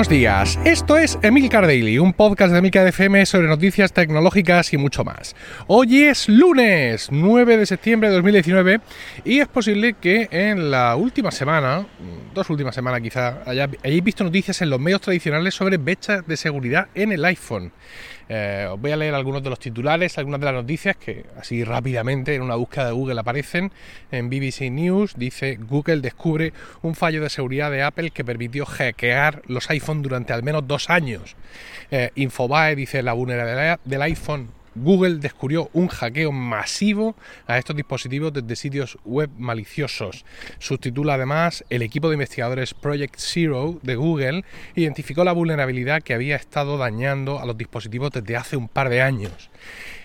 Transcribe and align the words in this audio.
Buenos 0.00 0.18
días, 0.18 0.58
esto 0.64 0.96
es 0.96 1.18
Emilcar 1.20 1.66
Daily, 1.66 1.98
un 1.98 2.14
podcast 2.14 2.52
de 2.52 2.60
Emilcar 2.60 2.86
FM 2.86 3.26
sobre 3.26 3.48
noticias 3.48 3.92
tecnológicas 3.92 4.72
y 4.72 4.78
mucho 4.78 5.04
más. 5.04 5.36
Hoy 5.66 6.04
es 6.04 6.26
lunes 6.26 7.08
9 7.10 7.58
de 7.58 7.66
septiembre 7.66 8.08
de 8.08 8.14
2019 8.14 8.80
y 9.26 9.40
es 9.40 9.48
posible 9.48 9.92
que 9.92 10.26
en 10.30 10.70
la 10.70 10.96
última 10.96 11.30
semana, 11.30 11.84
dos 12.34 12.50
últimas 12.50 12.74
semanas 12.74 13.00
quizá, 13.00 13.42
hayáis 13.46 14.04
visto 14.04 14.24
noticias 14.24 14.62
en 14.62 14.70
los 14.70 14.80
medios 14.80 15.00
tradicionales 15.00 15.54
sobre 15.54 15.76
brechas 15.76 16.26
de 16.26 16.36
seguridad 16.36 16.88
en 16.94 17.12
el 17.12 17.24
iPhone. 17.24 17.72
Eh, 18.28 18.68
os 18.70 18.80
voy 18.80 18.92
a 18.92 18.96
leer 18.96 19.14
algunos 19.14 19.42
de 19.42 19.50
los 19.50 19.58
titulares, 19.58 20.16
algunas 20.16 20.38
de 20.38 20.46
las 20.46 20.54
noticias 20.54 20.96
que 20.96 21.26
así 21.36 21.64
rápidamente 21.64 22.34
en 22.34 22.42
una 22.42 22.54
búsqueda 22.54 22.86
de 22.86 22.92
Google 22.92 23.18
aparecen. 23.18 23.72
En 24.12 24.30
BBC 24.30 24.70
News 24.70 25.14
dice 25.16 25.56
Google 25.56 26.00
descubre 26.00 26.52
un 26.82 26.94
fallo 26.94 27.22
de 27.22 27.30
seguridad 27.30 27.70
de 27.72 27.82
Apple 27.82 28.12
que 28.12 28.24
permitió 28.24 28.66
hackear 28.66 29.42
los 29.46 29.68
iPhone 29.70 30.02
durante 30.02 30.32
al 30.32 30.44
menos 30.44 30.68
dos 30.68 30.90
años. 30.90 31.34
Eh, 31.90 32.10
Infobae 32.14 32.76
dice 32.76 33.02
la 33.02 33.14
vulnerabilidad 33.14 33.80
del 33.84 34.02
iPhone 34.02 34.59
Google 34.74 35.16
descubrió 35.16 35.70
un 35.72 35.88
hackeo 35.88 36.32
masivo 36.32 37.14
a 37.46 37.58
estos 37.58 37.76
dispositivos 37.76 38.32
desde 38.32 38.56
sitios 38.56 38.98
web 39.04 39.30
maliciosos. 39.38 40.24
Subtitula 40.58 41.14
además, 41.14 41.64
el 41.70 41.82
equipo 41.82 42.08
de 42.08 42.14
investigadores 42.14 42.74
Project 42.74 43.16
Zero 43.18 43.78
de 43.82 43.96
Google 43.96 44.44
identificó 44.74 45.24
la 45.24 45.32
vulnerabilidad 45.32 46.02
que 46.02 46.14
había 46.14 46.36
estado 46.36 46.78
dañando 46.78 47.40
a 47.40 47.46
los 47.46 47.56
dispositivos 47.56 48.10
desde 48.10 48.36
hace 48.36 48.56
un 48.56 48.68
par 48.68 48.88
de 48.88 49.02
años. 49.02 49.50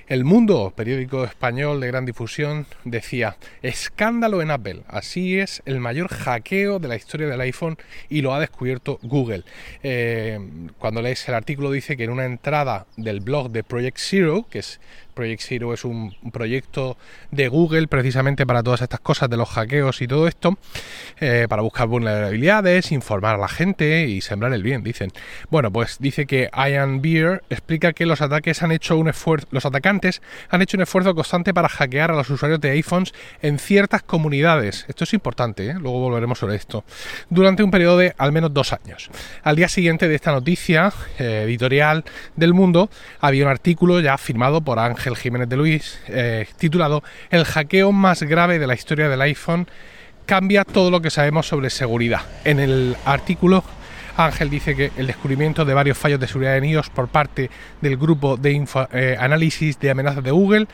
El 0.08 0.24
Mundo, 0.24 0.72
periódico 0.76 1.24
español 1.24 1.80
de 1.80 1.88
gran 1.88 2.06
difusión, 2.06 2.68
decía, 2.84 3.38
escándalo 3.64 4.44
en 4.44 4.52
Apple, 4.52 4.84
así 4.88 5.40
es 5.40 5.64
el 5.66 5.80
mayor 5.80 6.10
hackeo 6.10 6.78
de 6.78 6.88
la 6.88 6.96
historia 6.96 7.26
del 7.26 7.42
iPhone 7.42 7.76
y 8.08 8.22
lo 8.22 8.36
ha 8.36 8.40
descubierto 8.40 9.00
Google. 9.02 9.46
Eh, 9.82 10.40
cuando 10.78 11.02
lees 11.02 11.28
el 11.28 11.34
artículo 11.34 11.72
dice 11.72 11.98
que 11.98 12.04
en 12.04 12.12
una 12.12 12.26
entrada 12.26 12.86
del 12.98 13.20
blog 13.20 13.50
de 13.50 13.64
Project 13.64 13.98
Zero, 13.98 14.46
que 14.48 14.60
es 14.60 14.80
Project 15.16 15.42
Zero 15.42 15.74
es 15.74 15.86
un, 15.86 16.14
proyecto 16.32 16.98
de 17.32 17.48
Google 17.48 17.88
precisamente 17.88 18.46
para 18.46 18.62
todas 18.62 18.82
estas 18.82 19.00
cosas 19.00 19.30
de 19.30 19.38
los 19.38 19.50
hackeos 19.50 20.02
y 20.02 20.08
todo 20.08 20.28
esto, 20.28 20.58
eh, 21.20 21.48
para 21.50 21.62
buscar 21.62 21.88
vulnerabilidades, 21.88 22.92
informar 22.92 23.36
a 23.36 23.38
la 23.38 23.48
gente 23.48 24.08
y 24.08 24.22
sembrar 24.22 24.54
el 24.54 24.62
bien, 24.62 24.84
dicen. 24.84 25.12
Bueno, 25.50 25.72
pues 25.72 25.98
dice 26.00 26.26
que 26.26 26.50
Ian 26.54 27.02
Beer 27.02 27.44
explica 27.50 27.94
que 27.94 28.06
los 28.06 28.22
ataques 28.22 28.62
han 28.62 28.72
hecho 28.72 28.98
un 28.98 29.08
esfuerzo, 29.08 29.48
los 29.52 29.66
atacantes 29.66 30.22
han 30.50 30.62
hecho 30.62 30.78
un 30.78 30.84
esfuerzo 30.84 31.16
constante 31.16 31.54
para 31.54 31.70
hackear 31.70 32.12
a 32.12 32.16
los 32.16 32.30
usuarios 32.30 32.60
de 32.60 32.72
iPhones 32.72 33.14
en 33.42 33.58
ciertas 33.58 34.04
comunidades. 34.04 34.86
Esto 34.88 35.06
es 35.06 35.14
importante, 35.14 35.68
¿eh? 35.68 35.76
luego 35.80 36.00
volveremos 36.00 36.38
sobre 36.38 36.56
esto. 36.56 36.84
Durante 37.30 37.64
un 37.64 37.72
periodo 37.72 37.98
de 37.98 38.14
al 38.18 38.32
menos 38.32 38.54
dos 38.54 38.74
años. 38.74 39.10
Al 39.44 39.56
día 39.56 39.70
siguiente 39.70 40.08
de 40.08 40.16
esta 40.16 40.32
noticia 40.32 40.92
eh, 41.18 41.44
editorial 41.46 42.04
del 42.36 42.54
mundo 42.54 42.90
había 43.22 43.46
un 43.46 43.52
artículo 43.52 44.00
ya 44.02 44.18
firmado 44.18 44.62
por 44.62 44.80
Ángel 44.80 45.05
el 45.10 45.18
Jiménez 45.18 45.50
de 45.50 45.58
Luis, 45.58 46.00
eh, 46.08 46.48
titulado 46.58 47.04
El 47.30 47.46
hackeo 47.46 47.92
más 47.92 48.24
grave 48.24 48.60
de 48.60 48.68
la 48.68 48.74
historia 48.74 49.10
del 49.10 49.22
iPhone 49.22 49.68
cambia 50.26 50.64
todo 50.64 50.92
lo 50.92 51.02
que 51.02 51.10
sabemos 51.10 51.48
sobre 51.48 51.70
seguridad. 51.70 52.22
En 52.44 52.60
el 52.60 52.96
artículo 53.06 53.64
Ángel 54.18 54.50
dice 54.50 54.76
que 54.76 54.92
el 54.98 55.08
descubrimiento 55.08 55.66
de 55.66 55.74
varios 55.74 55.98
fallos 55.98 56.20
de 56.20 56.28
seguridad 56.28 56.58
en 56.58 56.66
iOS 56.66 56.90
por 56.90 57.10
parte 57.10 57.50
del 57.82 57.98
grupo 57.98 58.38
de 58.38 58.66
eh, 58.94 59.18
análisis 59.20 59.78
de 59.80 59.92
amenazas 59.92 60.24
de 60.24 60.32
Google 60.32 60.68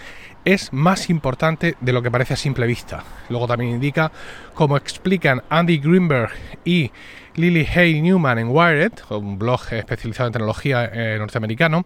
es 0.46 0.72
más 0.72 1.10
importante 1.10 1.76
de 1.80 1.94
lo 1.94 2.02
que 2.02 2.12
parece 2.12 2.36
a 2.36 2.38
simple 2.38 2.68
vista. 2.68 3.04
Luego 3.30 3.48
también 3.48 3.72
indica, 3.72 4.12
como 4.54 4.78
explican 4.78 5.42
Andy 5.50 5.78
Greenberg 5.80 6.32
y 6.66 6.92
Lily 7.36 7.66
Hay 7.74 8.02
Newman 8.02 8.40
en 8.40 8.50
Wired, 8.50 8.92
un 9.10 9.40
blog 9.40 9.62
especializado 9.72 10.28
en 10.28 10.34
tecnología 10.34 10.90
eh, 10.94 11.18
norteamericano, 11.18 11.86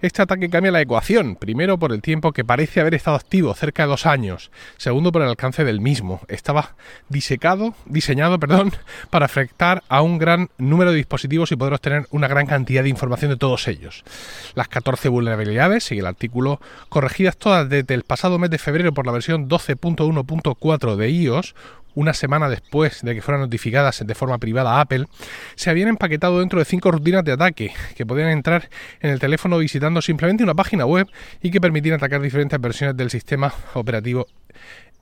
este 0.00 0.22
ataque 0.22 0.48
cambia 0.48 0.72
la 0.72 0.80
ecuación. 0.80 1.36
Primero, 1.36 1.78
por 1.78 1.92
el 1.92 2.00
tiempo 2.00 2.32
que 2.32 2.44
parece 2.44 2.80
haber 2.80 2.94
estado 2.94 3.16
activo, 3.16 3.52
cerca 3.54 3.82
de 3.82 3.90
dos 3.90 4.06
años. 4.06 4.50
Segundo, 4.78 5.12
por 5.12 5.22
el 5.22 5.28
alcance 5.28 5.64
del 5.64 5.80
mismo. 5.80 6.20
Estaba 6.28 6.76
disecado, 7.08 7.74
diseñado 7.84 8.38
perdón, 8.40 8.72
para 9.10 9.26
afectar 9.26 9.82
a 9.88 10.00
un 10.00 10.18
gran 10.18 10.48
número 10.56 10.92
de 10.92 10.96
dispositivos 10.96 11.52
y 11.52 11.56
poder 11.56 11.74
obtener 11.74 12.06
una 12.10 12.28
gran 12.28 12.46
cantidad 12.46 12.82
de 12.82 12.88
información 12.88 13.30
de 13.30 13.36
todos 13.36 13.68
ellos. 13.68 14.04
Las 14.54 14.68
14 14.68 15.08
vulnerabilidades, 15.08 15.84
sigue 15.84 16.00
el 16.00 16.06
artículo, 16.06 16.60
corregidas 16.88 17.36
todas 17.36 17.68
desde 17.68 17.94
el 17.94 18.02
pasado 18.04 18.38
mes 18.38 18.50
de 18.50 18.58
febrero 18.58 18.92
por 18.92 19.04
la 19.04 19.12
versión 19.12 19.48
12.1.4 19.48 20.96
de 20.96 21.10
iOS, 21.10 21.54
una 21.96 22.14
semana 22.14 22.48
después 22.48 23.02
de 23.02 23.14
que 23.14 23.22
fueran 23.22 23.40
notificadas 23.40 24.06
de 24.06 24.14
forma 24.14 24.38
privada 24.38 24.76
a 24.76 24.82
Apple, 24.82 25.06
se 25.56 25.70
habían 25.70 25.88
empaquetado 25.88 26.38
dentro 26.38 26.60
de 26.60 26.64
cinco 26.64 26.92
rutinas 26.92 27.24
de 27.24 27.32
ataque 27.32 27.72
que 27.96 28.06
podían 28.06 28.28
entrar 28.28 28.68
en 29.00 29.10
el 29.10 29.18
teléfono 29.18 29.58
visitando 29.58 30.00
simplemente 30.00 30.44
una 30.44 30.54
página 30.54 30.86
web 30.86 31.08
y 31.42 31.50
que 31.50 31.60
permitían 31.60 31.96
atacar 31.96 32.20
diferentes 32.20 32.60
versiones 32.60 32.96
del 32.96 33.10
sistema 33.10 33.52
operativo 33.74 34.26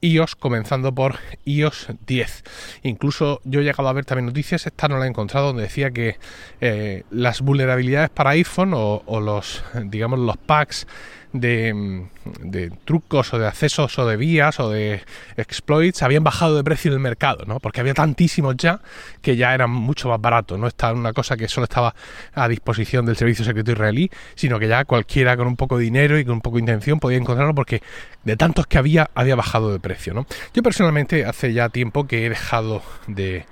iOS, 0.00 0.36
comenzando 0.36 0.94
por 0.94 1.18
iOS 1.44 1.88
10. 2.06 2.44
Incluso 2.82 3.40
yo 3.44 3.60
he 3.60 3.64
llegado 3.64 3.88
a 3.88 3.92
ver 3.92 4.04
también 4.04 4.26
noticias, 4.26 4.66
esta 4.66 4.86
no 4.86 4.98
la 4.98 5.06
he 5.06 5.08
encontrado, 5.08 5.48
donde 5.48 5.62
decía 5.62 5.90
que 5.90 6.18
eh, 6.60 7.04
las 7.10 7.40
vulnerabilidades 7.40 8.10
para 8.10 8.30
iPhone 8.30 8.74
o, 8.74 9.02
o 9.06 9.20
los, 9.20 9.64
digamos, 9.86 10.18
los 10.18 10.36
packs 10.36 10.86
de, 11.34 12.70
trucos 12.84 13.34
o 13.34 13.38
de 13.38 13.46
accesos 13.46 13.98
o 13.98 14.06
de 14.06 14.16
vías 14.16 14.60
o 14.60 14.70
de 14.70 15.02
exploits 15.36 16.02
habían 16.02 16.22
bajado 16.22 16.56
de 16.56 16.64
precio 16.64 16.90
en 16.90 16.94
el 16.94 17.00
mercado, 17.00 17.44
¿no? 17.46 17.58
Porque 17.58 17.80
había 17.80 17.92
tantísimos 17.92 18.56
ya 18.56 18.80
que 19.20 19.36
ya 19.36 19.52
eran 19.52 19.70
mucho 19.70 20.08
más 20.08 20.20
baratos, 20.20 20.58
no 20.58 20.68
está 20.68 20.92
una 20.92 21.12
cosa 21.12 21.36
que 21.36 21.48
solo 21.48 21.64
estaba 21.64 21.94
a 22.34 22.48
disposición 22.48 23.04
del 23.04 23.16
servicio 23.16 23.44
secreto 23.44 23.72
israelí, 23.72 24.10
sino 24.36 24.58
que 24.58 24.68
ya 24.68 24.84
cualquiera 24.84 25.36
con 25.36 25.48
un 25.48 25.56
poco 25.56 25.76
de 25.76 25.84
dinero 25.84 26.18
y 26.18 26.24
con 26.24 26.34
un 26.34 26.40
poco 26.40 26.56
de 26.56 26.62
intención 26.62 27.00
podía 27.00 27.18
encontrarlo 27.18 27.54
porque 27.54 27.82
de 28.22 28.36
tantos 28.36 28.66
que 28.66 28.78
había 28.78 29.10
había 29.14 29.34
bajado 29.34 29.72
de 29.72 29.80
precio, 29.80 30.14
¿no? 30.14 30.26
Yo 30.54 30.62
personalmente 30.62 31.24
hace 31.24 31.52
ya 31.52 31.68
tiempo 31.68 32.06
que 32.06 32.26
he 32.26 32.28
dejado 32.28 32.82
de 33.08 33.44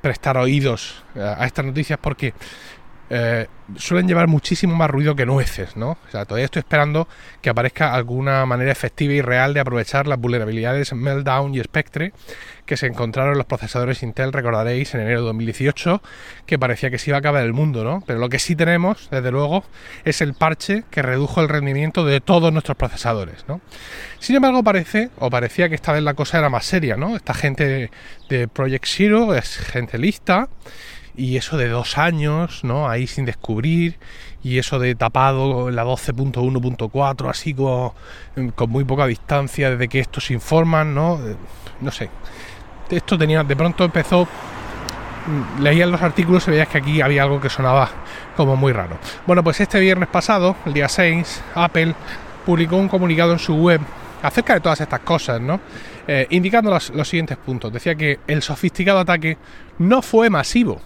prestar 0.00 0.36
oídos 0.36 1.02
a 1.14 1.44
estas 1.46 1.64
noticias 1.64 1.98
porque 2.00 2.34
eh, 3.10 3.46
suelen 3.76 4.06
llevar 4.06 4.28
muchísimo 4.28 4.74
más 4.74 4.90
ruido 4.90 5.16
que 5.16 5.26
nueces, 5.26 5.76
¿no? 5.76 5.92
O 5.92 6.10
sea, 6.10 6.24
todavía 6.24 6.46
estoy 6.46 6.60
esperando 6.60 7.08
que 7.40 7.50
aparezca 7.50 7.94
alguna 7.94 8.44
manera 8.46 8.72
efectiva 8.72 9.12
y 9.14 9.20
real 9.20 9.54
de 9.54 9.60
aprovechar 9.60 10.06
las 10.06 10.18
vulnerabilidades 10.18 10.92
Meltdown 10.92 11.54
y 11.54 11.62
Spectre 11.62 12.12
que 12.66 12.76
se 12.76 12.86
encontraron 12.86 13.32
en 13.32 13.38
los 13.38 13.46
procesadores 13.46 14.02
Intel, 14.02 14.30
recordaréis, 14.30 14.94
en 14.94 15.00
enero 15.00 15.20
de 15.20 15.26
2018, 15.28 16.02
que 16.44 16.58
parecía 16.58 16.90
que 16.90 16.98
se 16.98 17.10
iba 17.10 17.16
a 17.16 17.20
acabar 17.20 17.42
el 17.42 17.54
mundo, 17.54 17.82
¿no? 17.82 18.04
Pero 18.06 18.18
lo 18.18 18.28
que 18.28 18.38
sí 18.38 18.54
tenemos, 18.54 19.08
desde 19.10 19.30
luego, 19.30 19.64
es 20.04 20.20
el 20.20 20.34
parche 20.34 20.84
que 20.90 21.00
redujo 21.00 21.40
el 21.40 21.48
rendimiento 21.48 22.04
de 22.04 22.20
todos 22.20 22.52
nuestros 22.52 22.76
procesadores, 22.76 23.46
¿no? 23.48 23.62
Sin 24.18 24.36
embargo, 24.36 24.62
parece, 24.62 25.08
o 25.18 25.30
parecía 25.30 25.70
que 25.70 25.76
esta 25.76 25.92
vez 25.92 26.02
la 26.02 26.12
cosa 26.12 26.38
era 26.38 26.50
más 26.50 26.66
seria, 26.66 26.96
¿no? 26.96 27.16
Esta 27.16 27.32
gente 27.32 27.90
de 28.28 28.48
Project 28.48 28.84
Zero 28.86 29.34
es 29.34 29.56
gente 29.56 29.96
lista 29.96 30.50
y 31.18 31.36
eso 31.36 31.56
de 31.56 31.68
dos 31.68 31.98
años, 31.98 32.62
¿no? 32.62 32.88
Ahí 32.88 33.08
sin 33.08 33.24
descubrir, 33.24 33.98
y 34.42 34.58
eso 34.58 34.78
de 34.78 34.94
tapado 34.94 35.68
la 35.68 35.84
12.1.4, 35.84 37.28
así 37.28 37.54
como 37.54 37.94
con 38.54 38.70
muy 38.70 38.84
poca 38.84 39.06
distancia 39.06 39.70
desde 39.70 39.88
que 39.88 39.98
estos 39.98 40.30
informan, 40.30 40.94
¿no? 40.94 41.16
Eh, 41.16 41.34
no 41.80 41.90
sé. 41.90 42.08
Esto 42.88 43.18
tenía, 43.18 43.42
de 43.42 43.56
pronto 43.56 43.84
empezó, 43.84 44.24
mm, 44.26 45.60
leían 45.60 45.90
los 45.90 46.00
artículos 46.00 46.46
y 46.46 46.52
veías 46.52 46.68
que 46.68 46.78
aquí 46.78 47.00
había 47.00 47.24
algo 47.24 47.40
que 47.40 47.50
sonaba 47.50 47.90
como 48.36 48.54
muy 48.54 48.72
raro. 48.72 48.96
Bueno, 49.26 49.42
pues 49.42 49.60
este 49.60 49.80
viernes 49.80 50.08
pasado, 50.08 50.54
el 50.66 50.72
día 50.72 50.88
6, 50.88 51.42
Apple 51.56 51.94
publicó 52.46 52.76
un 52.76 52.88
comunicado 52.88 53.32
en 53.32 53.40
su 53.40 53.56
web 53.56 53.80
acerca 54.22 54.54
de 54.54 54.60
todas 54.60 54.80
estas 54.80 55.00
cosas, 55.00 55.40
¿no? 55.40 55.60
Eh, 56.06 56.28
indicando 56.30 56.70
los 56.70 57.08
siguientes 57.08 57.36
puntos. 57.36 57.72
Decía 57.72 57.96
que 57.96 58.20
el 58.28 58.40
sofisticado 58.40 59.00
ataque 59.00 59.36
no 59.78 60.00
fue 60.00 60.30
masivo, 60.30 60.80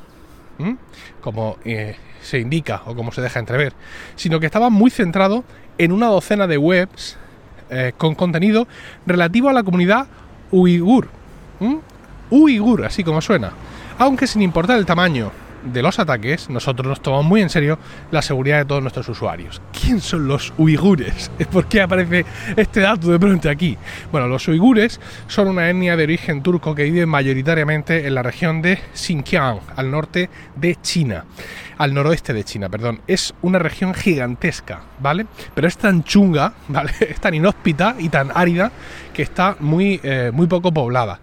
como 1.21 1.57
eh, 1.65 1.97
se 2.21 2.39
indica 2.39 2.83
o 2.87 2.95
como 2.95 3.13
se 3.13 3.21
deja 3.21 3.41
entrever, 3.41 3.73
sino 4.17 4.41
que 4.41 4.47
estaba 4.47 4.71
muy 4.71 4.91
centrado 4.91 5.45
en 5.79 5.93
una 5.93 6.07
docena 6.07 6.47
de 6.47 6.59
webs 6.59 7.17
eh, 7.71 7.93
con 7.97 8.15
contenido 8.15 8.69
relativo 9.07 9.49
a 9.49 9.53
la 9.53 9.63
comunidad 9.63 10.07
uigur. 10.51 11.09
Uigur, 12.31 12.85
así 12.85 13.05
como 13.05 13.21
suena. 13.21 13.53
Aunque 13.99 14.27
sin 14.27 14.43
importar 14.43 14.79
el 14.79 14.87
tamaño 14.87 15.31
de 15.65 15.83
los 15.83 15.99
ataques, 15.99 16.51
nosotros 16.51 16.87
nos 16.87 17.03
tomamos 17.03 17.27
muy 17.27 17.41
en 17.41 17.51
serio 17.51 17.79
la 18.11 18.23
seguridad 18.23 18.59
de 18.59 18.65
todos 18.65 18.83
nuestros 18.83 19.09
usuarios. 19.09 19.61
¿Quién 19.73 20.01
son 20.01 20.29
los 20.29 20.53
uigures? 20.59 21.31
¿Por 21.53 21.67
qué 21.67 21.83
aparece 21.83 22.25
este 22.57 22.81
dato 22.81 23.11
de 23.11 23.19
pronto 23.19 23.49
aquí? 23.49 23.77
Bueno, 24.11 24.29
los 24.29 24.47
uigures 24.49 25.01
son 25.27 25.49
una 25.49 25.69
etnia 25.69 25.97
de 25.97 26.05
origen 26.05 26.43
turco 26.43 26.75
que 26.75 26.85
vive 26.85 27.07
mayoritariamente 27.07 28.07
en 28.07 28.15
la 28.15 28.23
región 28.23 28.63
de 28.63 28.79
Xinjiang, 28.95 29.61
al 29.77 29.91
norte 29.91 30.31
de 30.57 30.77
China. 30.77 31.25
Al 31.79 31.95
noroeste 31.95 32.33
de 32.33 32.45
China, 32.45 32.69
perdón. 32.69 33.01
Es 33.07 33.35
una 33.43 33.59
región 33.59 33.95
gigantesca, 33.95 34.83
¿vale? 35.01 35.27
Pero 35.55 35.67
es 35.67 35.77
tan 35.77 36.05
chunga, 36.05 36.55
¿vale? 36.69 36.93
Es 37.01 37.21
tan 37.21 37.35
inhóspita 37.35 37.97
y 37.99 38.09
tan 38.09 38.31
árida 38.35 38.71
que 39.13 39.23
está 39.23 39.57
muy, 39.61 40.01
eh, 40.03 40.31
muy 40.33 40.47
poco 40.47 40.73
poblada. 40.73 41.21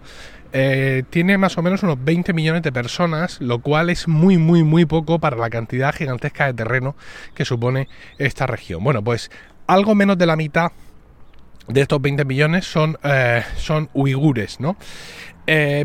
Eh, 0.52 1.04
tiene 1.10 1.38
más 1.38 1.56
o 1.58 1.62
menos 1.62 1.82
unos 1.82 2.02
20 2.02 2.32
millones 2.32 2.62
de 2.62 2.72
personas, 2.72 3.40
lo 3.40 3.60
cual 3.60 3.90
es 3.90 4.08
muy, 4.08 4.38
muy, 4.38 4.64
muy 4.64 4.84
poco 4.84 5.18
para 5.18 5.36
la 5.36 5.50
cantidad 5.50 5.94
gigantesca 5.94 6.46
de 6.46 6.54
terreno 6.54 6.96
que 7.34 7.44
supone 7.44 7.88
esta 8.18 8.46
región. 8.46 8.82
Bueno, 8.82 9.02
pues 9.02 9.30
algo 9.66 9.94
menos 9.94 10.18
de 10.18 10.26
la 10.26 10.36
mitad 10.36 10.72
de 11.68 11.80
estos 11.80 12.00
20 12.02 12.24
millones 12.24 12.64
son, 12.66 12.98
eh, 13.04 13.42
son 13.56 13.88
uigures, 13.94 14.60
¿no? 14.60 14.76
Eh, 15.46 15.84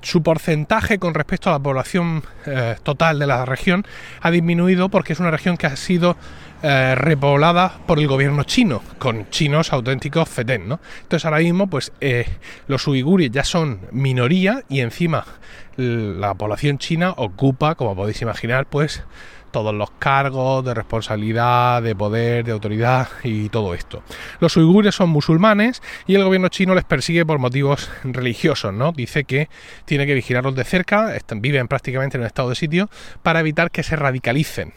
su 0.00 0.22
porcentaje 0.22 0.98
con 0.98 1.14
respecto 1.14 1.50
a 1.50 1.52
la 1.52 1.58
población 1.58 2.22
eh, 2.46 2.76
total 2.82 3.18
de 3.18 3.26
la 3.26 3.44
región 3.44 3.84
ha 4.20 4.30
disminuido 4.30 4.88
porque 4.88 5.12
es 5.12 5.20
una 5.20 5.30
región 5.30 5.56
que 5.56 5.66
ha 5.66 5.76
sido 5.76 6.16
repoblada 6.62 7.80
por 7.88 7.98
el 7.98 8.06
gobierno 8.06 8.44
chino, 8.44 8.82
con 9.00 9.28
chinos 9.30 9.72
auténticos 9.72 10.28
fetén, 10.28 10.68
¿no? 10.68 10.78
Entonces 11.00 11.24
ahora 11.24 11.38
mismo, 11.38 11.66
pues 11.66 11.90
los 12.68 12.86
uigures 12.86 13.32
ya 13.32 13.42
son 13.42 13.80
minoría 13.90 14.62
y 14.68 14.78
encima 14.78 15.24
la 15.76 16.34
población 16.34 16.78
china 16.78 17.14
ocupa, 17.16 17.74
como 17.74 17.96
podéis 17.96 18.22
imaginar, 18.22 18.66
pues 18.66 19.02
todos 19.52 19.74
los 19.74 19.90
cargos 19.92 20.64
de 20.64 20.74
responsabilidad, 20.74 21.82
de 21.82 21.94
poder, 21.94 22.44
de 22.44 22.52
autoridad 22.52 23.08
y 23.22 23.48
todo 23.48 23.74
esto. 23.74 24.02
Los 24.40 24.56
uigures 24.56 24.94
son 24.94 25.10
musulmanes 25.10 25.82
y 26.06 26.16
el 26.16 26.24
gobierno 26.24 26.48
chino 26.48 26.74
les 26.74 26.84
persigue 26.84 27.24
por 27.24 27.38
motivos 27.38 27.90
religiosos, 28.02 28.72
¿no? 28.74 28.92
Dice 28.92 29.24
que 29.24 29.48
tiene 29.84 30.06
que 30.06 30.14
vigilarlos 30.14 30.56
de 30.56 30.64
cerca, 30.64 31.12
viven 31.36 31.68
prácticamente 31.68 32.16
en 32.18 32.24
estado 32.24 32.48
de 32.48 32.54
sitio 32.54 32.88
para 33.22 33.40
evitar 33.40 33.70
que 33.70 33.82
se 33.82 33.96
radicalicen 33.96 34.72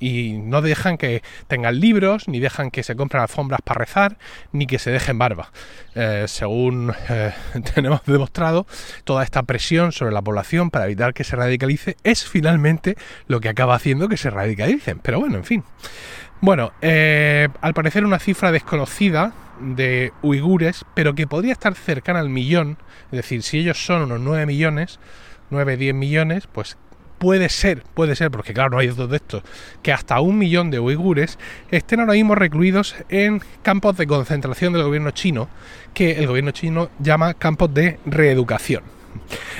y 0.00 0.32
no 0.32 0.62
dejan 0.62 0.96
que 0.96 1.22
tengan 1.46 1.78
libros, 1.80 2.28
ni 2.28 2.40
dejan 2.40 2.70
que 2.70 2.82
se 2.82 2.96
compren 2.96 3.22
alfombras 3.22 3.60
para 3.62 3.78
rezar, 3.78 4.16
ni 4.52 4.66
que 4.66 4.78
se 4.78 4.90
dejen 4.90 5.18
barba. 5.18 5.50
Eh, 5.94 6.24
según 6.26 6.92
eh, 7.08 7.32
tenemos 7.74 8.00
demostrado, 8.06 8.66
toda 9.04 9.22
esta 9.22 9.42
presión 9.42 9.92
sobre 9.92 10.12
la 10.12 10.22
población 10.22 10.70
para 10.70 10.86
evitar 10.86 11.14
que 11.14 11.24
se 11.24 11.36
radicalice 11.36 11.96
es 12.02 12.24
finalmente 12.24 12.96
lo 13.26 13.40
que 13.40 13.48
acaba 13.48 13.74
haciendo 13.74 14.08
que 14.08 14.13
se 14.16 14.30
radicalicen. 14.30 14.98
Pero 15.00 15.20
bueno, 15.20 15.36
en 15.36 15.44
fin. 15.44 15.64
Bueno, 16.40 16.72
eh, 16.82 17.48
al 17.60 17.74
parecer 17.74 18.04
una 18.04 18.18
cifra 18.18 18.52
desconocida 18.52 19.32
de 19.60 20.12
uigures, 20.22 20.84
pero 20.94 21.14
que 21.14 21.26
podría 21.26 21.52
estar 21.52 21.74
cercana 21.74 22.20
al 22.20 22.28
millón. 22.28 22.76
Es 23.06 23.18
decir, 23.18 23.42
si 23.42 23.58
ellos 23.58 23.84
son 23.84 24.02
unos 24.02 24.20
9 24.20 24.46
millones, 24.46 24.98
9, 25.50 25.76
10 25.76 25.94
millones, 25.94 26.46
pues 26.46 26.76
puede 27.18 27.48
ser, 27.48 27.82
puede 27.94 28.16
ser, 28.16 28.30
porque 28.30 28.52
claro, 28.52 28.70
no 28.70 28.78
hay 28.78 28.88
dos 28.88 29.08
de 29.08 29.16
estos, 29.16 29.42
que 29.82 29.92
hasta 29.92 30.20
un 30.20 30.36
millón 30.36 30.70
de 30.70 30.80
uigures 30.80 31.38
estén 31.70 32.00
ahora 32.00 32.12
mismo 32.12 32.34
recluidos 32.34 32.96
en 33.08 33.40
campos 33.62 33.96
de 33.96 34.06
concentración 34.06 34.72
del 34.72 34.82
gobierno 34.82 35.10
chino, 35.12 35.48
que 35.94 36.18
el 36.18 36.26
gobierno 36.26 36.50
chino 36.50 36.90
llama 36.98 37.32
campos 37.34 37.72
de 37.72 37.98
reeducación. 38.04 38.82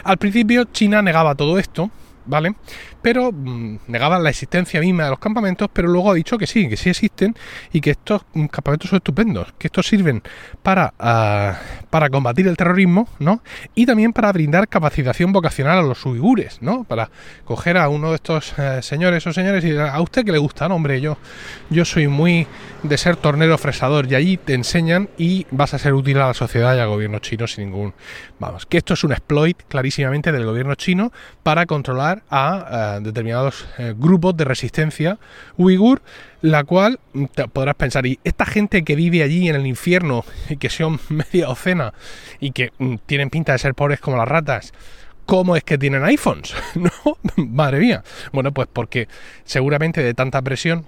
Al 0.03 0.19
principio 0.19 0.65
China 0.65 1.01
negaba 1.01 1.35
todo 1.37 1.59
esto, 1.59 1.91
¿vale? 2.27 2.55
Pero 3.03 3.33
mm, 3.33 3.79
negaban 3.89 4.23
la 4.23 4.31
existencia 4.31 4.81
misma 4.81 5.05
de 5.05 5.11
los 5.11 5.19
campamentos, 5.19 5.69
pero 5.73 5.89
luego 5.89 6.13
ha 6.13 6.15
dicho 6.15 6.39
que 6.39 6.47
sí, 6.47 6.69
que 6.69 6.77
sí 6.77 6.91
existen 6.91 7.35
y 7.73 7.81
que 7.81 7.91
estos 7.91 8.23
mm, 8.33 8.47
campamentos 8.47 8.91
son 8.91 8.99
estupendos, 8.99 9.53
que 9.59 9.69
estos 9.69 9.87
sirven 9.87 10.23
para, 10.63 10.95
ah, 10.99 11.59
para 11.91 12.11
combatir 12.11 12.49
el 12.49 12.57
terrorismo, 12.57 13.09
¿no? 13.19 13.43
Y 13.75 13.87
también 13.87 14.13
para 14.13 14.33
brindar 14.33 14.69
capacitación 14.69 15.33
vocacional 15.33 15.79
a 15.79 15.83
los 15.83 16.05
uigures, 16.07 16.63
¿no? 16.63 16.85
Para 16.85 17.11
coger 17.45 17.77
a 17.77 17.89
uno 17.89 18.11
de 18.11 18.17
estos 18.17 18.55
eh, 18.59 18.81
señores 18.83 19.27
o 19.27 19.33
señores 19.33 19.65
y 19.65 19.71
decir, 19.71 19.81
a 19.81 20.01
usted 20.01 20.25
que 20.25 20.33
le 20.33 20.39
gusta, 20.39 20.69
no, 20.69 20.77
hombre, 20.77 21.01
yo, 21.01 21.19
yo 21.71 21.85
soy 21.85 22.09
muy 22.09 22.47
de 22.83 22.99
ser 22.99 23.17
tornero 23.17 23.57
fresador 23.59 24.11
y 24.11 24.15
allí 24.15 24.37
te 24.37 24.55
enseñan 24.55 25.09
y 25.17 25.47
vas 25.51 25.75
a 25.75 25.79
ser 25.79 25.95
útil 25.95 26.19
a 26.19 26.29
la 26.29 26.35
sociedad 26.35 26.77
y 26.77 26.81
al 26.81 26.89
gobierno 26.89 27.19
chino 27.19 27.47
sin 27.47 27.71
ningún... 27.71 27.95
Vamos, 28.45 28.67
que 28.67 28.77
esto 28.77 28.93
es 28.93 29.03
un 29.05 29.13
exploit 29.13 29.57
clarísimamente 29.69 30.31
del 30.31 30.45
gobierno 30.45 30.75
chino 30.75 31.13
para 31.43 31.65
controlar 31.65 32.25
a, 32.29 33.01
determinados 33.01 33.67
eh, 33.79 33.95
grupos 33.97 34.37
de 34.37 34.45
resistencia 34.45 35.19
uigur, 35.57 36.03
la 36.43 36.63
cual 36.65 37.01
te 37.35 37.49
podrás 37.49 37.75
pensar, 37.75 38.05
y 38.05 38.19
esta 38.23 38.45
gente 38.45 38.85
que 38.85 38.97
vive 38.97 39.23
allí 39.23 39.49
en 39.49 39.55
el 39.55 39.67
infierno 39.67 40.27
y 40.51 40.59
que 40.59 40.69
son 40.69 41.01
media 41.09 41.47
docena 41.47 41.95
y 42.39 42.51
que 42.51 42.71
mm, 42.79 42.97
tienen 43.07 43.31
pinta 43.31 43.53
de 43.53 43.59
ser 43.59 43.75
pobres 43.75 44.01
como 44.01 44.19
las 44.19 44.29
ratas, 44.29 44.75
¿Cómo 45.27 45.57
es 45.57 45.65
que 45.65 45.79
tienen 45.79 46.05
iPhones? 46.05 46.55
¿No? 46.75 46.91
Madre 47.37 47.79
mía. 47.79 48.05
Bueno, 48.33 48.53
pues 48.53 48.69
porque 48.71 49.09
seguramente 49.45 50.03
de 50.03 50.13
tanta 50.13 50.43
presión 50.43 50.85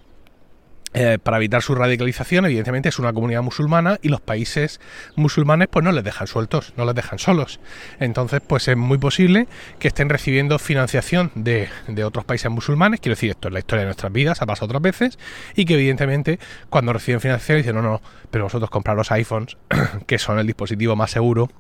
eh, 0.95 1.19
para 1.23 1.37
evitar 1.37 1.63
su 1.63 1.75
radicalización, 1.75 2.47
evidentemente 2.47 2.89
es 2.89 2.99
una 2.99 3.13
comunidad 3.13 3.43
musulmana 3.43 3.99
y 4.03 4.09
los 4.09 4.21
países 4.21 4.81
musulmanes 5.15 5.69
pues 5.69 5.85
no 5.85 5.93
les 5.93 6.05
dejan 6.05 6.27
sueltos, 6.27 6.73
no 6.77 6.85
les 6.85 6.95
dejan 6.95 7.19
solos. 7.19 7.61
Entonces 8.01 8.41
pues 8.47 8.69
es 8.69 8.77
muy 8.77 8.99
posible 8.99 9.47
que 9.79 9.89
estén 9.89 10.09
recibiendo 10.09 10.59
financiación 10.59 11.33
de, 11.35 11.69
otros 12.05 12.25
países 12.25 12.51
musulmanes, 12.51 13.01
quiero 13.01 13.15
decir, 13.15 13.31
esto 13.31 13.49
es 13.49 13.55
la 13.55 13.59
historia 13.59 13.81
de 13.81 13.87
nuestras 13.87 14.13
vidas, 14.13 14.41
ha 14.43 14.47
pasado 14.47 14.67
otras 14.67 14.83
veces, 14.83 15.19
y 15.55 15.65
que 15.65 15.75
evidentemente 15.75 16.39
cuando 16.71 16.93
reciben 16.93 17.21
financiación 17.21 17.59
dicen, 17.59 17.75
no, 17.75 17.83
no, 17.83 18.01
pero 18.31 18.45
vosotros 18.45 18.71
comprar 18.71 18.97
los 18.97 19.11
iPhones, 19.11 19.57
que 20.07 20.19
son 20.19 20.39
el 20.39 20.47
dispositivo 20.47 20.97
más 20.97 21.11
seguro, 21.11 21.51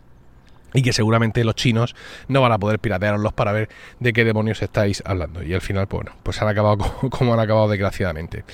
y 0.77 0.83
que 0.83 0.93
seguramente 0.93 1.43
los 1.43 1.55
chinos 1.55 1.97
no 2.29 2.41
van 2.41 2.53
a 2.53 2.59
poder 2.59 2.79
piratearlos 2.79 3.33
para 3.33 3.53
ver 3.53 3.69
de 3.99 4.13
qué 4.13 4.25
demonios 4.25 4.63
estáis 4.63 5.03
hablando. 5.07 5.43
Y 5.43 5.55
al 5.55 5.63
final, 5.63 5.89
pues 5.89 6.05
bueno, 6.05 6.17
pues 6.23 6.41
han 6.43 6.49
acabado 6.49 6.85
como 7.11 7.35
han 7.35 7.41
acabado 7.41 7.69
desgraciadamente. 7.69 8.45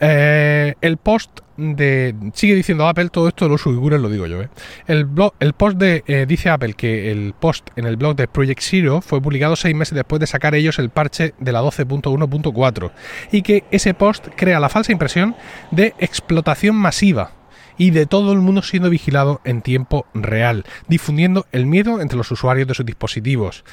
Eh, 0.00 0.74
el 0.80 0.96
post 0.96 1.40
de. 1.56 2.14
Sigue 2.34 2.54
diciendo 2.54 2.86
Apple, 2.88 3.10
todo 3.10 3.28
esto 3.28 3.44
de 3.44 3.52
los 3.52 3.64
uigures 3.64 4.00
lo 4.00 4.08
digo 4.08 4.26
yo, 4.26 4.42
¿eh? 4.42 4.48
El, 4.88 5.04
blog, 5.04 5.34
el 5.38 5.52
post 5.52 5.78
de. 5.78 6.02
Eh, 6.06 6.26
dice 6.26 6.50
Apple 6.50 6.74
que 6.74 7.12
el 7.12 7.32
post 7.38 7.70
en 7.76 7.86
el 7.86 7.96
blog 7.96 8.16
de 8.16 8.26
Project 8.26 8.60
Zero 8.60 9.00
fue 9.00 9.22
publicado 9.22 9.54
seis 9.54 9.74
meses 9.74 9.94
después 9.94 10.18
de 10.18 10.26
sacar 10.26 10.56
ellos 10.56 10.80
el 10.80 10.90
parche 10.90 11.34
de 11.38 11.52
la 11.52 11.62
12.1.4 11.62 12.90
y 13.30 13.42
que 13.42 13.64
ese 13.70 13.94
post 13.94 14.28
crea 14.36 14.58
la 14.58 14.68
falsa 14.68 14.90
impresión 14.90 15.36
de 15.70 15.94
explotación 15.98 16.74
masiva 16.74 17.30
y 17.78 17.90
de 17.90 18.06
todo 18.06 18.32
el 18.32 18.38
mundo 18.38 18.62
siendo 18.62 18.90
vigilado 18.90 19.40
en 19.44 19.62
tiempo 19.62 20.06
real, 20.14 20.64
difundiendo 20.88 21.46
el 21.52 21.66
miedo 21.66 22.00
entre 22.00 22.18
los 22.18 22.30
usuarios 22.30 22.68
de 22.68 22.74
sus 22.74 22.86
dispositivos, 22.86 23.64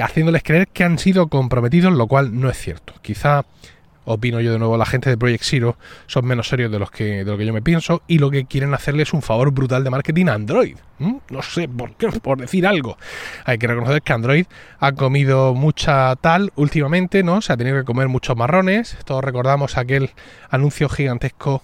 haciéndoles 0.00 0.42
creer 0.42 0.68
que 0.68 0.84
han 0.84 0.98
sido 0.98 1.28
comprometidos, 1.28 1.92
lo 1.92 2.06
cual 2.06 2.38
no 2.38 2.50
es 2.50 2.58
cierto. 2.58 2.94
Quizá 3.02 3.44
opino 4.04 4.40
yo 4.40 4.52
de 4.52 4.58
nuevo, 4.58 4.76
la 4.76 4.86
gente 4.86 5.10
de 5.10 5.16
Project 5.16 5.44
Zero 5.44 5.76
son 6.06 6.24
menos 6.24 6.48
serios 6.48 6.72
de, 6.72 6.78
los 6.78 6.90
que, 6.90 7.24
de 7.24 7.24
lo 7.24 7.38
que 7.38 7.46
yo 7.46 7.52
me 7.52 7.62
pienso 7.62 8.02
y 8.06 8.18
lo 8.18 8.30
que 8.30 8.44
quieren 8.44 8.74
hacerle 8.74 9.02
es 9.02 9.12
un 9.12 9.22
favor 9.22 9.50
brutal 9.52 9.84
de 9.84 9.90
marketing 9.90 10.26
a 10.26 10.34
Android. 10.34 10.76
No 10.98 11.42
sé 11.42 11.68
por 11.68 11.94
qué, 11.94 12.08
por 12.08 12.38
decir 12.38 12.66
algo. 12.66 12.98
Hay 13.44 13.58
que 13.58 13.66
reconocer 13.66 14.02
que 14.02 14.12
Android 14.12 14.46
ha 14.78 14.92
comido 14.92 15.54
mucha 15.54 16.14
tal 16.16 16.52
últimamente, 16.56 17.22
¿no? 17.22 17.40
Se 17.40 17.52
ha 17.52 17.56
tenido 17.56 17.78
que 17.78 17.84
comer 17.84 18.08
muchos 18.08 18.36
marrones. 18.36 18.96
Todos 19.04 19.24
recordamos 19.24 19.78
aquel 19.78 20.10
anuncio 20.50 20.88
gigantesco 20.88 21.62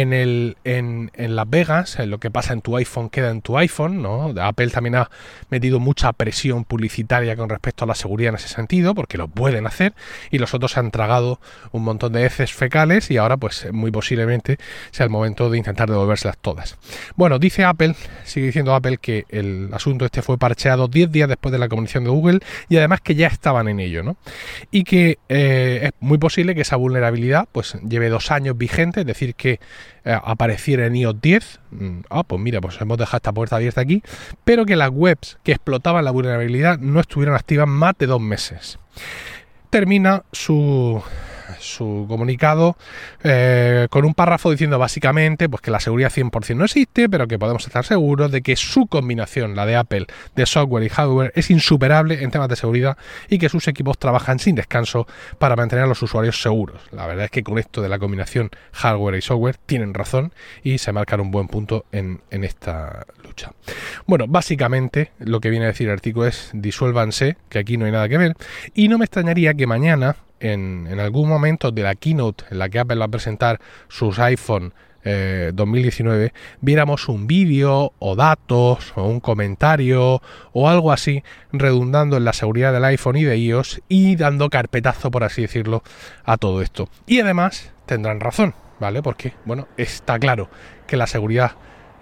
en, 0.00 1.10
Las 1.36 1.48
Vegas, 1.48 1.98
en 1.98 2.10
lo 2.10 2.18
que 2.18 2.30
pasa 2.30 2.52
en 2.52 2.62
tu 2.62 2.76
iPhone 2.76 3.10
queda 3.10 3.30
en 3.30 3.42
tu 3.42 3.56
iPhone, 3.56 4.02
¿no? 4.02 4.34
Apple 4.40 4.68
también 4.68 4.96
ha 4.96 5.10
metido 5.50 5.78
mucha 5.78 6.12
presión 6.12 6.64
publicitaria 6.64 7.36
con 7.36 7.48
respecto 7.48 7.84
a 7.84 7.86
la 7.86 7.94
seguridad 7.94 8.30
en 8.30 8.36
ese 8.36 8.48
sentido, 8.48 8.94
porque 8.94 9.18
lo 9.18 9.28
pueden 9.28 9.66
hacer, 9.66 9.94
y 10.30 10.38
los 10.38 10.52
otros 10.54 10.72
se 10.72 10.80
han 10.80 10.90
tragado 10.90 11.40
un 11.72 11.84
montón 11.84 12.12
de 12.12 12.26
heces 12.26 12.52
fecales 12.52 13.10
y 13.10 13.18
ahora 13.18 13.36
pues 13.36 13.68
muy 13.72 13.90
posiblemente 13.90 14.58
sea 14.90 15.04
el 15.04 15.10
momento 15.10 15.48
de 15.48 15.58
intentar 15.58 15.88
devolvérselas 15.88 16.38
todas. 16.38 16.76
Bueno, 17.14 17.38
dice 17.38 17.64
Apple, 17.64 17.94
sigue 18.24 18.46
diciendo 18.46 18.74
Apple 18.74 18.98
que 18.98 19.26
el 19.28 19.70
asunto 19.72 20.04
este 20.04 20.22
fue 20.22 20.38
parcheado 20.38 20.88
10 20.88 21.10
días 21.12 21.28
después 21.28 21.52
de 21.52 21.58
la 21.58 21.68
comunicación 21.68 22.04
de 22.04 22.10
Google 22.10 22.40
y 22.68 22.76
además 22.76 23.00
que 23.00 23.14
ya 23.14 23.28
estaban 23.28 23.68
en 23.68 23.80
ello, 23.80 24.02
¿no? 24.02 24.16
Y 24.70 24.84
que 24.84 25.18
eh, 25.28 25.80
es 25.84 25.92
muy 26.00 26.18
posible 26.18 26.54
que 26.54 26.62
esa 26.62 26.76
vulnerabilidad 26.76 27.48
pues 27.52 27.76
lleve 27.88 28.08
dos 28.08 28.30
años 28.30 28.58
vigente, 28.58 29.00
es 29.00 29.06
decir, 29.06 29.34
que 29.34 29.60
eh, 30.04 30.16
apareciera 30.22 30.86
en 30.86 30.96
iOS 30.96 31.20
10, 31.20 31.60
mm, 31.70 31.98
ah, 32.10 32.22
pues 32.22 32.40
mira, 32.40 32.60
pues 32.60 32.80
hemos 32.80 32.98
dejado 32.98 33.16
esta 33.16 33.32
puerta 33.32 33.56
abierta 33.56 33.80
aquí, 33.80 34.02
pero 34.44 34.66
que 34.66 34.76
las 34.76 34.90
webs 34.90 35.38
que 35.42 35.52
explotaban 35.52 36.04
la 36.04 36.10
vulnerabilidad 36.10 36.78
no 36.78 37.00
estuvieran 37.00 37.34
activas 37.34 37.68
más 37.68 37.94
de 37.98 38.06
dos 38.06 38.20
meses. 38.20 38.78
Termina 39.70 40.22
su 40.32 41.02
su 41.58 42.06
comunicado 42.08 42.76
eh, 43.22 43.86
con 43.90 44.04
un 44.04 44.14
párrafo 44.14 44.50
diciendo 44.50 44.78
básicamente 44.78 45.48
pues 45.48 45.62
que 45.62 45.70
la 45.70 45.80
seguridad 45.80 46.10
100% 46.10 46.56
no 46.56 46.64
existe, 46.64 47.08
pero 47.08 47.26
que 47.26 47.38
podemos 47.38 47.66
estar 47.66 47.84
seguros 47.84 48.30
de 48.30 48.42
que 48.42 48.56
su 48.56 48.86
combinación, 48.86 49.54
la 49.54 49.66
de 49.66 49.76
Apple, 49.76 50.06
de 50.34 50.46
software 50.46 50.84
y 50.84 50.88
hardware, 50.88 51.32
es 51.34 51.50
insuperable 51.50 52.22
en 52.22 52.30
temas 52.30 52.48
de 52.48 52.56
seguridad 52.56 52.96
y 53.28 53.38
que 53.38 53.48
sus 53.48 53.68
equipos 53.68 53.98
trabajan 53.98 54.38
sin 54.38 54.54
descanso 54.54 55.06
para 55.38 55.56
mantener 55.56 55.84
a 55.84 55.88
los 55.88 56.02
usuarios 56.02 56.40
seguros. 56.40 56.80
La 56.92 57.06
verdad 57.06 57.26
es 57.26 57.30
que 57.30 57.42
con 57.42 57.58
esto 57.58 57.82
de 57.82 57.88
la 57.88 57.98
combinación 57.98 58.50
hardware 58.72 59.16
y 59.16 59.22
software 59.22 59.56
tienen 59.66 59.94
razón 59.94 60.32
y 60.62 60.78
se 60.78 60.92
marcan 60.92 61.20
un 61.20 61.30
buen 61.30 61.48
punto 61.48 61.86
en, 61.92 62.20
en 62.30 62.44
esta 62.44 63.06
lucha. 63.22 63.52
Bueno, 64.06 64.26
básicamente 64.28 65.12
lo 65.18 65.40
que 65.40 65.50
viene 65.50 65.66
a 65.66 65.68
decir 65.68 65.88
el 65.88 65.94
artículo 65.94 66.26
es 66.26 66.50
disuélvanse, 66.52 67.36
que 67.48 67.58
aquí 67.58 67.76
no 67.76 67.86
hay 67.86 67.92
nada 67.92 68.08
que 68.08 68.18
ver, 68.18 68.36
y 68.74 68.88
no 68.88 68.98
me 68.98 69.04
extrañaría 69.04 69.54
que 69.54 69.66
mañana 69.66 70.16
en, 70.44 71.00
algún 71.00 71.28
momento 71.28 71.70
de 71.70 71.82
la 71.82 71.94
keynote 71.94 72.44
en 72.50 72.58
la 72.58 72.68
que 72.68 72.78
Apple 72.78 72.96
va 72.96 73.06
a 73.06 73.08
presentar 73.08 73.60
sus 73.88 74.18
iPhone 74.18 74.72
2019 75.04 76.32
viéramos 76.62 77.10
un 77.10 77.26
vídeo 77.26 77.92
o 77.98 78.16
datos 78.16 78.94
o 78.96 79.06
un 79.06 79.20
comentario 79.20 80.22
o 80.52 80.68
algo 80.68 80.92
así 80.92 81.22
redundando 81.52 82.16
en 82.16 82.24
la 82.24 82.32
seguridad 82.32 82.72
del 82.72 82.84
iPhone 82.86 83.16
y 83.16 83.24
de 83.24 83.36
iOS 83.36 83.82
y 83.88 84.16
dando 84.16 84.48
carpetazo, 84.48 85.10
por 85.10 85.22
así 85.22 85.42
decirlo, 85.42 85.82
a 86.24 86.38
todo 86.38 86.62
esto. 86.62 86.88
Y 87.06 87.20
además 87.20 87.70
tendrán 87.84 88.20
razón, 88.20 88.54
¿vale? 88.80 89.02
Porque, 89.02 89.34
bueno, 89.44 89.68
está 89.76 90.18
claro 90.18 90.48
que 90.86 90.96
la 90.96 91.06
seguridad 91.06 91.52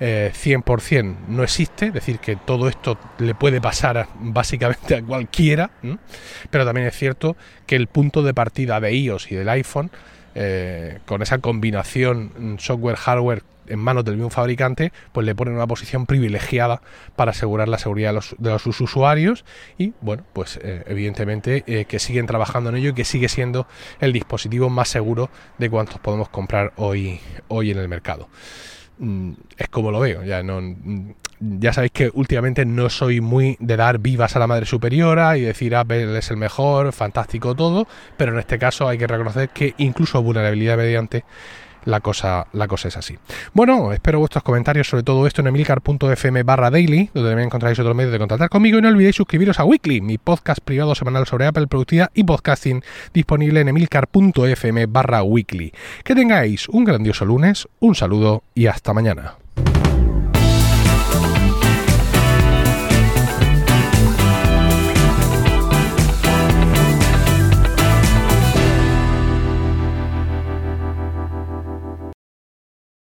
100% 0.03 1.13
eh, 1.13 1.17
no 1.29 1.45
existe, 1.45 1.87
es 1.87 1.95
decir, 1.95 2.19
que 2.19 2.35
todo 2.35 2.69
esto 2.69 2.99
le 3.19 3.35
puede 3.35 3.61
pasar 3.61 4.09
básicamente 4.21 4.97
a 4.97 5.03
cualquiera, 5.03 5.71
pero 6.51 6.65
también 6.65 6.89
es 6.89 6.97
cierto 6.97 7.37
que 7.67 7.77
el 7.77 7.87
punto 7.87 8.23
de 8.23 8.35
partida 8.35 8.81
de 8.81 8.93
iOS 8.93 9.31
y 9.31 9.37
del 9.37 9.49
iPhone, 9.49 9.91
eh, 10.35 10.99
con 11.07 11.23
esa 11.23 11.39
combinación 11.39 12.57
software-hardware 12.59 13.45
en 13.69 13.79
manos 13.79 14.05
del 14.05 14.17
mismo 14.17 14.31
fabricante, 14.31 14.93
pues 15.13 15.25
le 15.25 15.37
pone 15.37 15.53
una 15.53 15.69
posición 15.69 16.05
privilegiada 16.07 16.83
para 17.15 17.31
asegurar 17.31 17.69
la 17.69 17.79
seguridad 17.79 18.13
de 18.39 18.51
los, 18.51 18.63
sus 18.63 18.81
usuarios 18.81 19.45
y, 19.79 19.93
bueno, 20.01 20.25
pues 20.33 20.59
eh, 20.63 20.83
evidentemente 20.89 21.63
que 21.63 21.99
siguen 22.01 22.27
trabajando 22.27 22.71
en 22.71 22.77
ello 22.77 22.91
y 22.91 22.95
que 22.95 23.05
sigue 23.05 23.29
siendo 23.29 23.69
el 24.01 24.13
dispositivo 24.13 24.69
más 24.69 24.89
seguro 24.89 25.31
de 25.59 25.71
cuantos 25.71 26.01
podemos 26.01 26.29
comprar 26.29 26.73
hoy, 26.75 27.21
hoy 27.47 27.71
en 27.71 27.79
el 27.79 27.89
mercado. 27.89 28.29
Mm, 29.03 29.33
es 29.59 29.69
como 29.69 29.91
lo 29.91 29.99
veo. 29.99 30.23
Ya, 30.23 30.45
no, 30.45 30.61
mm, 30.61 31.11
ya 31.41 31.73
sabéis 31.73 31.91
que 31.91 32.11
últimamente 32.15 32.65
no 32.65 32.89
soy 32.89 33.21
muy 33.21 33.57
de 33.59 33.77
dar 33.77 33.99
vivas 33.99 34.37
a 34.37 34.39
la 34.39 34.47
madre 34.47 34.65
superiora 34.65 35.37
y 35.37 35.41
decir 35.41 35.75
Apple 35.75 36.17
es 36.17 36.31
el 36.31 36.37
mejor, 36.37 36.93
fantástico 36.93 37.57
todo, 37.57 37.89
pero 38.17 38.33
en 38.33 38.39
este 38.39 38.61
caso 38.61 38.87
hay 38.87 38.99
que 38.99 39.09
reconocer 39.09 39.49
que 39.49 39.75
incluso 39.79 40.23
vulnerabilidad 40.23 40.77
mediante 40.77 41.25
la 41.85 42.01
cosa, 42.01 42.47
la 42.53 42.69
cosa 42.69 42.89
es 42.89 42.97
así. 42.97 43.19
Bueno, 43.53 43.93
espero 43.93 44.19
vuestros 44.19 44.43
comentarios 44.43 44.89
sobre 44.89 45.03
todo 45.03 45.27
esto 45.27 45.41
en 45.41 45.49
emilcar.fm 45.49 46.43
barra 46.43 46.71
daily, 46.71 47.11
donde 47.15 47.31
también 47.31 47.47
encontráis 47.47 47.79
otros 47.79 47.95
medios 47.95 48.13
de 48.13 48.19
contactar 48.19 48.49
conmigo 48.49 48.79
y 48.79 48.83
no 48.83 48.89
olvidéis 48.89 49.17
suscribiros 49.17 49.59
a 49.61 49.65
Weekly, 49.65 50.01
mi 50.01 50.19
podcast 50.19 50.61
privado 50.65 50.95
semanal 50.95 51.27
sobre 51.27 51.47
Apple, 51.47 51.67
productividad 51.67 52.11
y 52.15 52.25
podcasting, 52.25 52.83
disponible 53.13 53.61
en 53.61 53.69
emilcar.fm 53.69 54.87
barra 54.87 55.23
weekly. 55.23 55.73
Que 56.05 56.15
tengáis 56.15 56.69
un 56.69 56.85
grandioso 56.85 57.25
lunes, 57.25 57.69
un 57.81 57.95
saludo 57.95 58.45
y 58.55 58.67
hasta 58.67 58.93
mañana. 58.93 59.35